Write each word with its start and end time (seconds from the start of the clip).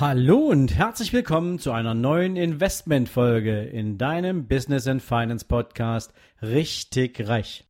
Hallo 0.00 0.36
und 0.36 0.76
herzlich 0.76 1.12
willkommen 1.12 1.58
zu 1.58 1.72
einer 1.72 1.92
neuen 1.92 2.36
Investmentfolge 2.36 3.62
in 3.62 3.98
deinem 3.98 4.46
Business 4.46 4.86
and 4.86 5.02
Finance 5.02 5.44
Podcast 5.44 6.12
Richtig 6.40 7.26
Reich. 7.26 7.64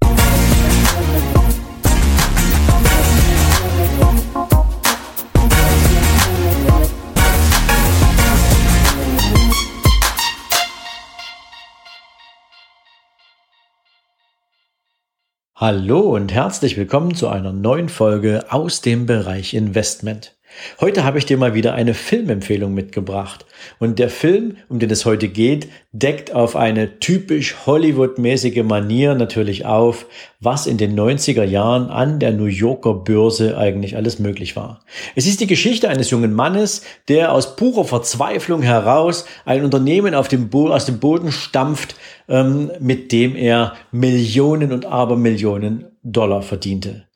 Hallo 15.55 16.01
und 16.01 16.31
herzlich 16.35 16.77
willkommen 16.77 17.15
zu 17.15 17.29
einer 17.29 17.55
neuen 17.55 17.89
Folge 17.89 18.45
aus 18.51 18.83
dem 18.83 19.07
Bereich 19.07 19.55
Investment. 19.55 20.38
Heute 20.80 21.04
habe 21.04 21.18
ich 21.18 21.27
dir 21.27 21.36
mal 21.36 21.54
wieder 21.54 21.75
eine 21.75 21.95
Filmempfehlung 21.95 22.75
mitgebracht. 22.75 23.46
Und 23.79 23.98
der 23.98 24.08
Film, 24.08 24.57
um 24.68 24.79
den 24.79 24.90
es 24.90 25.04
heute 25.04 25.29
geht, 25.29 25.68
deckt 25.93 26.32
auf 26.32 26.57
eine 26.57 27.00
typisch 27.00 27.57
Hollywood-mäßige 27.66 28.63
Manier 28.63 29.14
natürlich 29.14 29.66
auf, 29.66 30.07
was 30.40 30.66
in 30.66 30.79
den 30.79 30.99
90er 30.99 31.43
Jahren 31.44 31.90
an 31.90 32.20
der 32.20 32.32
New 32.32 32.46
Yorker 32.46 32.94
Börse 32.94 33.58
eigentlich 33.58 33.96
alles 33.96 34.18
möglich 34.18 34.54
war. 34.54 34.80
Es 35.16 35.26
ist 35.26 35.40
die 35.40 35.46
Geschichte 35.46 35.88
eines 35.88 36.10
jungen 36.10 36.32
Mannes, 36.32 36.82
der 37.08 37.32
aus 37.32 37.56
purer 37.56 37.84
Verzweiflung 37.84 38.62
heraus 38.62 39.24
ein 39.44 39.64
Unternehmen 39.64 40.14
dem 40.28 40.50
aus 40.54 40.86
dem 40.86 41.00
Boden 41.00 41.32
stampft, 41.32 41.96
ähm, 42.28 42.70
mit 42.80 43.12
dem 43.12 43.34
er 43.34 43.74
Millionen 43.90 44.72
und 44.72 44.86
Abermillionen 44.86 45.86
Dollar 46.02 46.42
verdiente. 46.42 47.06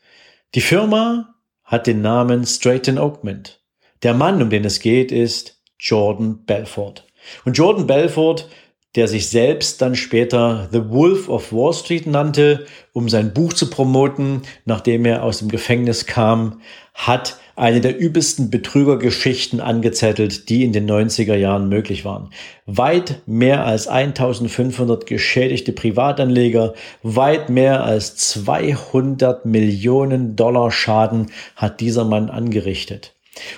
Die 0.54 0.60
Firma 0.60 1.34
hat 1.72 1.86
den 1.86 2.02
Namen 2.02 2.44
Straighten 2.44 2.98
Oakment. 2.98 3.62
Der 4.02 4.12
Mann, 4.12 4.42
um 4.42 4.50
den 4.50 4.66
es 4.66 4.80
geht, 4.80 5.10
ist 5.10 5.58
Jordan 5.78 6.44
Belfort. 6.44 7.06
Und 7.46 7.56
Jordan 7.56 7.86
Belfort, 7.86 8.46
der 8.94 9.08
sich 9.08 9.30
selbst 9.30 9.80
dann 9.80 9.94
später 9.94 10.68
The 10.70 10.90
Wolf 10.90 11.30
of 11.30 11.50
Wall 11.50 11.72
Street 11.72 12.06
nannte, 12.06 12.66
um 12.92 13.08
sein 13.08 13.32
Buch 13.32 13.54
zu 13.54 13.70
promoten, 13.70 14.42
nachdem 14.66 15.06
er 15.06 15.22
aus 15.22 15.38
dem 15.38 15.48
Gefängnis 15.48 16.04
kam, 16.04 16.60
hat 16.92 17.38
eine 17.56 17.80
der 17.80 17.98
übelsten 17.98 18.50
Betrügergeschichten 18.50 19.60
angezettelt, 19.60 20.48
die 20.48 20.64
in 20.64 20.72
den 20.72 20.90
90er 20.90 21.34
Jahren 21.34 21.68
möglich 21.68 22.04
waren. 22.04 22.30
Weit 22.66 23.22
mehr 23.26 23.64
als 23.66 23.88
1500 23.88 25.06
geschädigte 25.06 25.72
Privatanleger, 25.72 26.74
weit 27.02 27.50
mehr 27.50 27.84
als 27.84 28.16
200 28.16 29.44
Millionen 29.44 30.36
Dollar 30.36 30.70
Schaden 30.70 31.26
hat 31.56 31.80
dieser 31.80 32.04
Mann 32.04 32.30
angerichtet. 32.30 33.14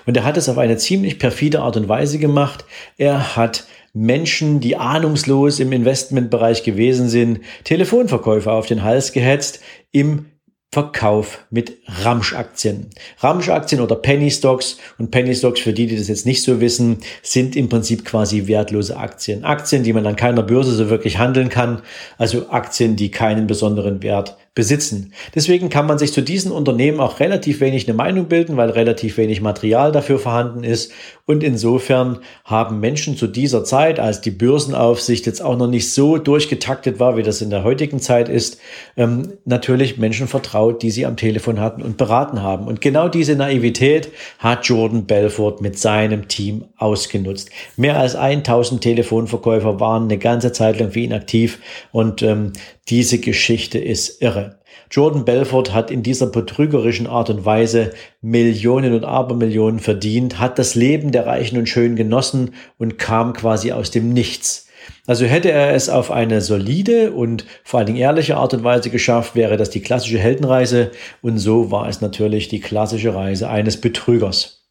Und 0.07 0.17
er 0.17 0.25
hat 0.25 0.37
es 0.37 0.49
auf 0.49 0.59
eine 0.59 0.77
ziemlich 0.77 1.19
perfide 1.19 1.61
Art 1.61 1.77
und 1.77 1.89
Weise 1.89 2.19
gemacht. 2.19 2.65
Er 2.97 3.37
hat 3.37 3.67
Menschen, 3.93 4.61
die 4.61 4.77
ahnungslos 4.77 5.61
im 5.61 5.73
Investmentbereich 5.73 6.65
gewesen 6.65 7.09
sind, 7.09 7.41
Telefonverkäufer 7.63 8.53
auf 8.53 8.67
den 8.67 8.83
Hals 8.83 9.13
gehetzt 9.13 9.61
im 9.93 10.27
Verkauf 10.75 11.39
mit 11.51 11.79
Ramsch-Aktien. 11.87 12.91
Ramsch-Aktien 13.21 13.81
oder 13.81 13.95
Penny 13.95 14.29
Stocks 14.29 14.79
und 14.99 15.13
Penny 15.13 15.33
Stocks, 15.33 15.61
für 15.61 15.73
die, 15.73 15.87
die 15.87 15.97
das 15.97 16.09
jetzt 16.09 16.27
nicht 16.27 16.43
so 16.43 16.61
wissen, 16.61 16.99
sind 17.23 17.55
im 17.55 17.69
Prinzip 17.69 18.05
quasi 18.05 18.49
wertlose 18.49 18.97
Aktien. 18.97 19.45
Aktien, 19.45 19.85
die 19.85 19.93
man 19.93 20.05
an 20.05 20.17
keiner 20.17 20.43
Börse 20.43 20.73
so 20.73 20.91
wirklich 20.91 21.19
handeln 21.19 21.49
kann, 21.49 21.83
also 22.19 22.49
Aktien, 22.49 22.97
die 22.97 23.13
keinen 23.13 23.47
besonderen 23.47 24.03
Wert 24.03 24.37
besitzen. 24.55 25.13
Deswegen 25.35 25.69
kann 25.69 25.87
man 25.87 25.99
sich 25.99 26.13
zu 26.13 26.21
diesen 26.21 26.53
Unternehmen 26.53 27.01
auch 27.01 27.19
relativ 27.19 27.61
wenig 27.61 27.89
eine 27.89 27.97
Meinung 27.97 28.27
bilden, 28.27 28.57
weil 28.57 28.71
relativ 28.71 29.17
wenig 29.17 29.41
Material 29.41 29.91
dafür 29.91 30.21
vorhanden 30.21 30.63
ist. 30.63 30.93
Und 31.27 31.43
insofern 31.43 32.19
haben 32.45 32.79
Menschen 32.79 33.17
zu 33.17 33.27
dieser 33.27 33.65
Zeit, 33.65 33.99
als 33.99 34.21
die 34.21 34.31
Börsenaufsicht 34.31 35.27
jetzt 35.27 35.43
auch 35.43 35.57
noch 35.57 35.67
nicht 35.67 35.93
so 35.93 36.19
durchgetaktet 36.19 37.01
war, 37.01 37.17
wie 37.17 37.25
das 37.25 37.43
in 37.43 37.51
der 37.51 37.65
heutigen 37.65 37.99
Zeit 37.99 38.29
ist, 38.29 38.61
ähm, 38.97 39.33
natürlich 39.45 39.99
Menschen 39.99 40.29
vertraut, 40.29 40.83
die 40.83 40.93
sie 40.93 41.07
am 41.07 41.17
Telefon 41.17 41.59
hatten 41.59 41.83
und 41.83 41.97
beraten 41.97 42.43
haben. 42.43 42.69
Und 42.69 42.81
genau 42.81 43.09
diese 43.09 43.35
Naivität 43.35 44.11
hat 44.39 44.67
Jordan 44.67 45.07
Belfort 45.07 45.63
mit 45.63 45.79
seinem 45.79 46.29
Team 46.29 46.67
ausgenutzt. 46.77 47.51
Mehr 47.77 47.99
als 47.99 48.15
1000 48.15 48.83
Telefonverkäufer 48.83 49.81
waren 49.81 50.05
eine 50.05 50.19
ganze 50.19 50.53
Zeit 50.53 50.79
lang 50.79 50.93
für 50.93 51.01
ihn 51.01 51.13
aktiv 51.13 51.59
und 51.91 52.23
ähm, 52.23 52.53
diese 52.89 53.19
Geschichte 53.19 53.79
ist 53.79 54.21
irre. 54.21 54.44
Jordan 54.91 55.25
Belfort 55.25 55.73
hat 55.73 55.91
in 55.91 56.03
dieser 56.03 56.27
betrügerischen 56.27 57.07
Art 57.07 57.31
und 57.31 57.45
Weise 57.45 57.93
Millionen 58.21 58.95
und 58.95 59.05
Abermillionen 59.05 59.81
verdient, 59.81 60.39
hat 60.39 60.59
das 60.59 60.75
Leben 60.75 61.13
der 61.13 61.27
Reichen 61.27 61.59
und 61.59 61.69
Schönen 61.69 61.97
genossen 61.97 62.55
und 62.79 62.99
kam 62.99 63.33
quasi 63.33 63.73
aus 63.73 63.91
dem 63.91 64.13
Nichts. 64.13 64.69
Also 65.07 65.27
hätte 65.27 65.51
er 65.51 65.75
es 65.75 65.89
auf 65.89 66.11
eine 66.11 66.41
solide 66.41 67.13
und 67.13 67.45
vor 67.63 67.79
allen 67.79 67.87
Dingen 67.87 67.99
ehrliche 67.99 68.37
Art 68.37 68.55
und 68.55 68.65
Weise 68.65 68.91
geschafft, 68.91 69.35
wäre 69.35 69.57
das 69.57 69.71
die 69.71 69.81
klassische 69.81 70.19
Heldenreise 70.19 70.91
und 71.23 71.39
so 71.39 71.71
war 71.71 71.89
es 71.89 72.01
natürlich 72.01 72.49
die 72.49 72.61
klassische 72.61 73.15
Reise 73.15 73.49
eines 73.49 73.81
Betrügers. 73.81 74.65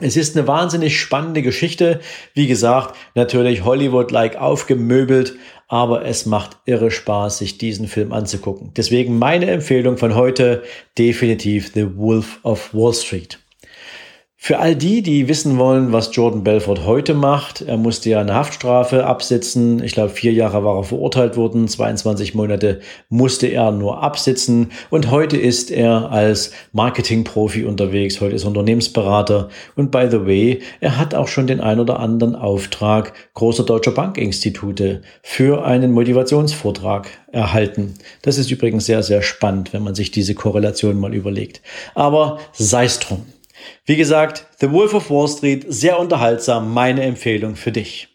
Es 0.00 0.16
ist 0.16 0.36
eine 0.36 0.46
wahnsinnig 0.46 0.98
spannende 1.00 1.42
Geschichte. 1.42 2.00
Wie 2.32 2.46
gesagt, 2.46 2.94
natürlich 3.16 3.64
Hollywood-like 3.64 4.36
aufgemöbelt, 4.36 5.34
aber 5.68 6.04
es 6.04 6.26
macht 6.26 6.56
irre 6.64 6.90
Spaß, 6.90 7.38
sich 7.38 7.58
diesen 7.58 7.86
Film 7.86 8.12
anzugucken. 8.12 8.72
Deswegen 8.76 9.18
meine 9.18 9.50
Empfehlung 9.50 9.98
von 9.98 10.14
heute 10.14 10.62
definitiv 10.96 11.72
The 11.74 11.96
Wolf 11.96 12.40
of 12.42 12.74
Wall 12.74 12.94
Street. 12.94 13.38
Für 14.40 14.60
all 14.60 14.76
die, 14.76 15.02
die 15.02 15.26
wissen 15.26 15.58
wollen, 15.58 15.92
was 15.92 16.14
Jordan 16.14 16.44
Belfort 16.44 16.86
heute 16.86 17.12
macht, 17.12 17.60
er 17.60 17.76
musste 17.76 18.08
ja 18.08 18.20
eine 18.20 18.34
Haftstrafe 18.34 19.04
absitzen. 19.04 19.82
Ich 19.82 19.92
glaube, 19.92 20.10
vier 20.10 20.32
Jahre 20.32 20.64
war 20.64 20.76
er 20.76 20.84
verurteilt 20.84 21.36
worden, 21.36 21.66
22 21.66 22.36
Monate 22.36 22.78
musste 23.08 23.48
er 23.48 23.72
nur 23.72 24.00
absitzen. 24.00 24.70
Und 24.90 25.10
heute 25.10 25.36
ist 25.36 25.72
er 25.72 26.12
als 26.12 26.52
Marketingprofi 26.72 27.64
unterwegs, 27.64 28.20
heute 28.20 28.36
ist 28.36 28.44
er 28.44 28.48
Unternehmensberater. 28.48 29.48
Und 29.74 29.90
by 29.90 30.06
the 30.08 30.24
way, 30.24 30.60
er 30.80 30.96
hat 30.98 31.16
auch 31.16 31.28
schon 31.28 31.48
den 31.48 31.60
ein 31.60 31.80
oder 31.80 31.98
anderen 31.98 32.36
Auftrag 32.36 33.14
großer 33.34 33.64
deutscher 33.64 33.92
Bankinstitute 33.92 35.02
für 35.20 35.64
einen 35.64 35.90
Motivationsvortrag 35.90 37.08
erhalten. 37.32 37.94
Das 38.22 38.38
ist 38.38 38.52
übrigens 38.52 38.86
sehr, 38.86 39.02
sehr 39.02 39.20
spannend, 39.20 39.72
wenn 39.72 39.82
man 39.82 39.96
sich 39.96 40.12
diese 40.12 40.36
Korrelation 40.36 40.98
mal 40.98 41.12
überlegt. 41.12 41.60
Aber 41.96 42.38
sei 42.52 42.84
es 42.84 43.00
drum. 43.00 43.26
Wie 43.84 43.96
gesagt, 43.96 44.46
The 44.60 44.70
Wolf 44.70 44.94
of 44.94 45.10
Wall 45.10 45.28
Street, 45.28 45.66
sehr 45.68 45.98
unterhaltsam, 45.98 46.72
meine 46.72 47.02
Empfehlung 47.02 47.56
für 47.56 47.72
dich. 47.72 48.08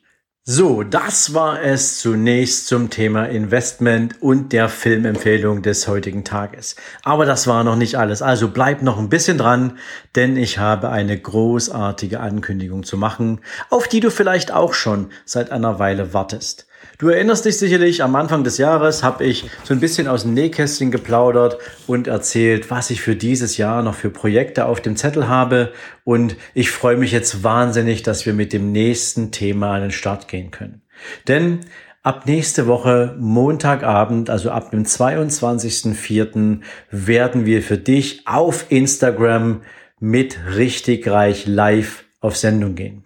So, 0.45 0.83
das 0.83 1.33
war 1.33 1.61
es 1.61 1.99
zunächst 1.99 2.67
zum 2.67 2.89
Thema 2.89 3.27
Investment 3.27 4.21
und 4.21 4.51
der 4.51 4.67
Filmempfehlung 4.67 5.61
des 5.61 5.87
heutigen 5.87 6.25
Tages. 6.25 6.75
Aber 7.01 7.25
das 7.25 7.47
war 7.47 7.63
noch 7.63 7.77
nicht 7.77 7.95
alles. 7.95 8.21
Also 8.21 8.49
bleib 8.49 8.81
noch 8.81 8.99
ein 8.99 9.07
bisschen 9.07 9.37
dran, 9.37 9.77
denn 10.17 10.35
ich 10.35 10.57
habe 10.57 10.89
eine 10.89 11.17
großartige 11.17 12.19
Ankündigung 12.19 12.83
zu 12.83 12.97
machen, 12.97 13.39
auf 13.69 13.87
die 13.87 14.01
du 14.01 14.11
vielleicht 14.11 14.51
auch 14.51 14.73
schon 14.73 15.11
seit 15.23 15.49
einer 15.49 15.79
Weile 15.79 16.13
wartest. 16.13 16.67
Du 16.97 17.09
erinnerst 17.09 17.45
dich 17.45 17.57
sicherlich, 17.57 18.03
am 18.03 18.15
Anfang 18.15 18.43
des 18.43 18.57
Jahres 18.57 19.03
habe 19.03 19.25
ich 19.25 19.49
so 19.63 19.73
ein 19.73 19.79
bisschen 19.79 20.07
aus 20.07 20.23
dem 20.23 20.33
Nähkästchen 20.33 20.91
geplaudert 20.91 21.57
und 21.87 22.07
erzählt, 22.07 22.69
was 22.71 22.89
ich 22.89 23.01
für 23.01 23.15
dieses 23.15 23.57
Jahr 23.57 23.83
noch 23.83 23.95
für 23.95 24.09
Projekte 24.09 24.65
auf 24.65 24.79
dem 24.81 24.95
Zettel 24.95 25.27
habe. 25.27 25.73
Und 26.03 26.35
ich 26.53 26.71
freue 26.71 26.97
mich 26.97 27.11
jetzt 27.11 27.43
wahnsinnig, 27.43 28.03
dass 28.03 28.25
wir 28.25 28.33
mit 28.33 28.53
dem 28.53 28.71
nächsten 28.71 29.31
Thema 29.31 29.73
an 29.73 29.81
den 29.81 29.91
Start 29.91 30.27
gehen 30.27 30.51
können. 30.51 30.81
Denn 31.27 31.59
Ab 32.03 32.25
nächste 32.25 32.67
Woche 32.67 33.15
Montagabend, 33.17 34.29
also 34.29 34.51
ab 34.51 34.71
dem 34.71 34.83
22.04. 34.83 36.59
werden 36.91 37.45
wir 37.45 37.63
für 37.63 37.77
dich 37.77 38.27
auf 38.27 38.65
Instagram 38.67 39.61
mit 40.01 40.37
richtig 40.53 41.07
reich 41.07 41.47
live 41.47 42.03
auf 42.19 42.35
Sendung 42.35 42.75
gehen. 42.75 43.05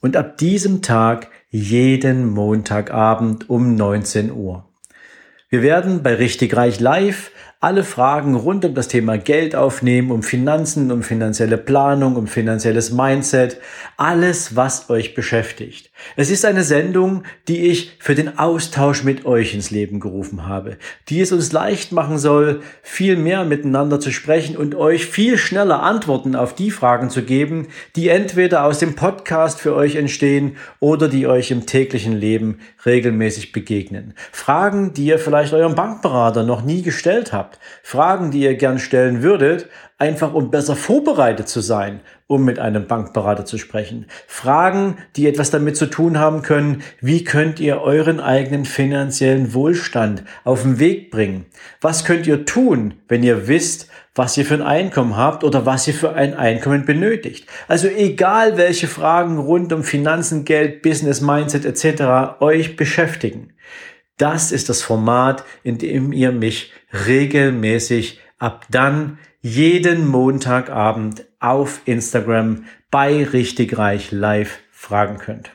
Und 0.00 0.16
ab 0.16 0.38
diesem 0.38 0.82
Tag 0.82 1.32
jeden 1.50 2.28
Montagabend 2.28 3.48
um 3.48 3.74
19 3.74 4.32
Uhr. 4.32 4.68
Wir 5.48 5.62
werden 5.62 6.02
bei 6.02 6.14
Richtig 6.14 6.54
Reich 6.54 6.78
Live 6.78 7.30
alle 7.60 7.82
Fragen 7.82 8.36
rund 8.36 8.64
um 8.64 8.74
das 8.74 8.86
Thema 8.86 9.18
Geld 9.18 9.56
aufnehmen, 9.56 10.12
um 10.12 10.22
Finanzen, 10.22 10.92
um 10.92 11.02
finanzielle 11.02 11.58
Planung, 11.58 12.14
um 12.14 12.28
finanzielles 12.28 12.92
Mindset, 12.92 13.60
alles, 13.96 14.54
was 14.54 14.90
euch 14.90 15.16
beschäftigt. 15.16 15.90
Es 16.14 16.30
ist 16.30 16.44
eine 16.44 16.62
Sendung, 16.62 17.24
die 17.48 17.66
ich 17.66 17.96
für 17.98 18.14
den 18.14 18.38
Austausch 18.38 19.02
mit 19.02 19.26
euch 19.26 19.54
ins 19.54 19.72
Leben 19.72 19.98
gerufen 19.98 20.46
habe, 20.46 20.76
die 21.08 21.20
es 21.20 21.32
uns 21.32 21.50
leicht 21.50 21.90
machen 21.90 22.18
soll, 22.18 22.60
viel 22.82 23.16
mehr 23.16 23.44
miteinander 23.44 23.98
zu 23.98 24.12
sprechen 24.12 24.56
und 24.56 24.76
euch 24.76 25.06
viel 25.06 25.36
schneller 25.36 25.82
Antworten 25.82 26.36
auf 26.36 26.54
die 26.54 26.70
Fragen 26.70 27.10
zu 27.10 27.22
geben, 27.22 27.66
die 27.96 28.08
entweder 28.08 28.62
aus 28.62 28.78
dem 28.78 28.94
Podcast 28.94 29.58
für 29.58 29.74
euch 29.74 29.96
entstehen 29.96 30.56
oder 30.78 31.08
die 31.08 31.26
euch 31.26 31.50
im 31.50 31.66
täglichen 31.66 32.16
Leben 32.16 32.60
regelmäßig 32.86 33.50
begegnen. 33.50 34.14
Fragen, 34.30 34.92
die 34.94 35.06
ihr 35.06 35.18
vielleicht 35.18 35.52
eurem 35.52 35.74
Bankberater 35.74 36.44
noch 36.44 36.62
nie 36.62 36.82
gestellt 36.82 37.32
habt 37.32 37.47
habt, 37.48 37.58
Fragen, 37.82 38.30
die 38.30 38.40
ihr 38.40 38.56
gern 38.56 38.78
stellen 38.78 39.22
würdet, 39.22 39.68
einfach 39.98 40.34
um 40.34 40.50
besser 40.50 40.76
vorbereitet 40.76 41.48
zu 41.48 41.60
sein, 41.60 42.00
um 42.26 42.44
mit 42.44 42.58
einem 42.58 42.86
Bankberater 42.86 43.44
zu 43.44 43.58
sprechen. 43.58 44.06
Fragen, 44.26 44.98
die 45.16 45.26
etwas 45.26 45.50
damit 45.50 45.76
zu 45.76 45.86
tun 45.86 46.18
haben 46.18 46.42
können, 46.42 46.82
wie 47.00 47.24
könnt 47.24 47.58
ihr 47.58 47.80
euren 47.80 48.20
eigenen 48.20 48.64
finanziellen 48.64 49.54
Wohlstand 49.54 50.22
auf 50.44 50.62
den 50.62 50.78
Weg 50.78 51.10
bringen? 51.10 51.46
Was 51.80 52.04
könnt 52.04 52.26
ihr 52.26 52.44
tun, 52.44 52.94
wenn 53.08 53.22
ihr 53.22 53.48
wisst, 53.48 53.88
was 54.14 54.36
ihr 54.36 54.44
für 54.44 54.54
ein 54.54 54.62
Einkommen 54.62 55.16
habt 55.16 55.44
oder 55.44 55.64
was 55.64 55.86
ihr 55.86 55.94
für 55.94 56.14
ein 56.14 56.34
Einkommen 56.34 56.84
benötigt. 56.84 57.48
Also 57.68 57.86
egal 57.86 58.56
welche 58.56 58.88
Fragen 58.88 59.38
rund 59.38 59.72
um 59.72 59.84
Finanzen, 59.84 60.44
Geld, 60.44 60.82
Business, 60.82 61.20
Mindset 61.20 61.64
etc. 61.64 62.40
euch 62.40 62.74
beschäftigen. 62.74 63.52
Das 64.18 64.52
ist 64.52 64.68
das 64.68 64.82
Format, 64.82 65.44
in 65.62 65.78
dem 65.78 66.12
ihr 66.12 66.32
mich 66.32 66.72
regelmäßig 67.06 68.20
ab 68.38 68.66
dann 68.70 69.18
jeden 69.40 70.06
Montagabend 70.06 71.24
auf 71.40 71.80
Instagram 71.84 72.64
bei 72.90 73.24
Richtig 73.24 73.78
Reich 73.78 74.10
Live 74.10 74.58
fragen 74.70 75.18
könnt. 75.18 75.52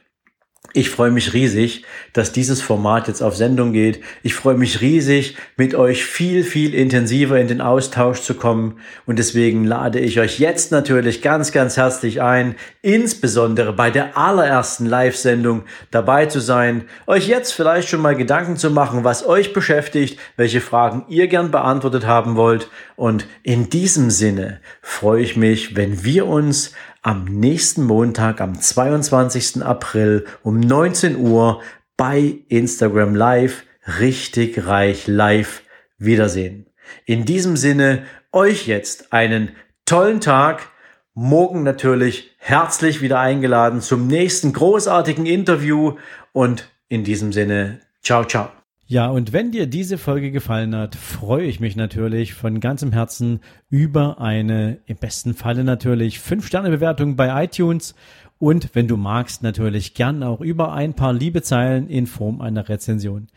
Ich 0.76 0.90
freue 0.90 1.12
mich 1.12 1.34
riesig, 1.34 1.84
dass 2.14 2.32
dieses 2.32 2.60
Format 2.60 3.08
jetzt 3.08 3.22
auf 3.22 3.36
Sendung 3.36 3.74
geht. 3.74 4.02
Ich 4.24 4.34
freue 4.34 4.56
mich 4.56 4.82
riesig, 4.82 5.38
mit 5.56 5.76
euch 5.76 6.04
viel, 6.04 6.44
viel 6.44 6.74
intensiver 6.74 7.40
in 7.40 7.48
den 7.48 7.62
Austausch 7.62 8.22
zu 8.22 8.34
kommen. 8.34 8.80
Und 9.06 9.20
deswegen 9.20 9.66
lade 9.66 10.00
ich 10.00 10.20
euch 10.20 10.40
jetzt 10.40 10.72
natürlich 10.72 11.22
ganz, 11.22 11.52
ganz 11.52 11.78
herzlich 11.78 12.24
ein, 12.24 12.56
insbesondere 12.82 13.72
bei 13.72 13.92
der 13.92 14.18
allerersten 14.18 14.88
Live-Sendung 14.88 15.62
dabei 15.92 16.26
zu 16.26 16.40
sein, 16.40 16.86
euch 17.06 17.28
jetzt 17.28 17.52
vielleicht 17.52 17.88
schon 17.88 18.02
mal 18.02 18.16
Gedanken 18.16 18.58
zu 18.58 18.72
machen, 18.72 19.04
was 19.04 19.28
euch 19.28 19.54
beschäftigt, 19.54 20.20
welche 20.38 20.60
Fragen 20.60 21.06
ihr 21.08 21.28
gern 21.28 21.52
beantwortet 21.52 22.08
haben 22.08 22.36
wollt. 22.36 22.68
Und 22.96 23.28
in 23.44 23.70
diesem 23.70 24.10
Sinne 24.10 24.60
freue 24.82 25.22
ich 25.22 25.38
mich, 25.38 25.76
wenn 25.76 26.04
wir 26.04 26.26
uns 26.26 26.72
am 27.04 27.26
nächsten 27.26 27.84
Montag, 27.84 28.42
am 28.42 28.60
22. 28.60 29.62
April 29.62 30.26
um 30.42 30.60
19 30.60 31.18
Uhr 31.18 31.62
bei 31.98 32.40
Instagram 32.48 33.14
Live, 33.14 33.64
richtig 34.00 34.66
reich 34.66 35.06
live 35.08 35.62
wiedersehen. 35.98 36.66
In 37.06 37.26
diesem 37.26 37.58
Sinne, 37.58 38.06
euch 38.32 38.68
jetzt 38.68 39.14
einen 39.14 39.52
tollen 39.86 40.22
Tag. 40.22 40.70
Morgen 41.14 41.62
natürlich 41.62 42.32
herzlich 42.40 43.02
wieder 43.02 43.20
eingeladen 43.20 43.82
zum 43.82 44.08
nächsten 44.08 44.54
großartigen 44.54 45.26
Interview 45.26 45.98
und 46.32 46.72
in 46.88 47.04
diesem 47.04 47.32
Sinne, 47.32 47.82
ciao, 48.02 48.24
ciao. 48.26 48.63
Ja, 48.94 49.10
und 49.10 49.34
wenn 49.34 49.50
dir 49.50 49.66
diese 49.66 49.98
Folge 49.98 50.30
gefallen 50.30 50.76
hat, 50.76 50.94
freue 50.94 51.48
ich 51.48 51.60
mich 51.60 51.76
natürlich 51.76 52.36
von 52.36 52.60
ganzem 52.60 52.92
Herzen 52.92 53.40
über 53.72 54.22
eine, 54.22 54.78
im 54.86 54.98
besten 54.98 55.34
Falle 55.34 55.64
natürlich, 55.64 56.20
5-Sterne-Bewertung 56.20 57.16
bei 57.16 57.44
iTunes 57.44 57.96
und 58.38 58.76
wenn 58.76 58.88
du 58.88 58.96
magst, 58.96 59.42
natürlich 59.42 59.96
gern 59.96 60.22
auch 60.22 60.42
über 60.42 60.74
ein 60.74 60.94
paar 60.94 61.12
liebe 61.12 61.42
Zeilen 61.42 61.88
in 61.88 62.06
Form 62.06 62.40
einer 62.40 62.70
Rezension. 62.70 63.30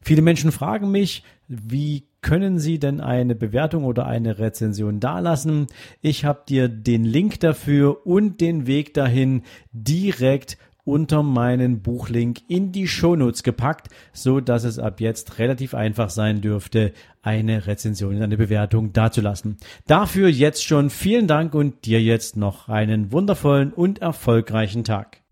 Viele 0.00 0.22
Menschen 0.22 0.50
fragen 0.50 0.90
mich, 0.90 1.24
wie 1.46 2.06
können 2.22 2.58
Sie 2.58 2.78
denn 2.78 3.02
eine 3.02 3.34
Bewertung 3.34 3.84
oder 3.84 4.06
eine 4.06 4.38
Rezension 4.38 4.98
dalassen? 4.98 5.66
Ich 6.00 6.24
habe 6.24 6.44
dir 6.48 6.68
den 6.68 7.04
Link 7.04 7.38
dafür 7.40 8.06
und 8.06 8.40
den 8.40 8.66
Weg 8.66 8.94
dahin 8.94 9.42
direkt 9.72 10.56
unter 10.84 11.22
meinen 11.22 11.80
Buchlink 11.80 12.40
in 12.48 12.72
die 12.72 12.88
Shownotes 12.88 13.42
gepackt, 13.42 13.88
so 14.12 14.40
dass 14.40 14.64
es 14.64 14.78
ab 14.78 15.00
jetzt 15.00 15.38
relativ 15.38 15.74
einfach 15.74 16.10
sein 16.10 16.40
dürfte, 16.40 16.92
eine 17.22 17.66
Rezension, 17.66 18.20
eine 18.20 18.36
Bewertung 18.36 18.92
dazulassen. 18.92 19.58
Dafür 19.86 20.28
jetzt 20.28 20.64
schon 20.64 20.90
vielen 20.90 21.28
Dank 21.28 21.54
und 21.54 21.84
dir 21.84 22.02
jetzt 22.02 22.36
noch 22.36 22.68
einen 22.68 23.12
wundervollen 23.12 23.72
und 23.72 24.00
erfolgreichen 24.00 24.84
Tag. 24.84 25.22